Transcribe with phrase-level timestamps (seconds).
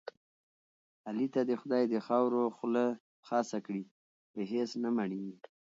[1.07, 2.85] علي ته دې خدای د خاورو خوله
[3.27, 3.83] خاصه کړي
[4.33, 5.35] په هېڅ نه مړېږي.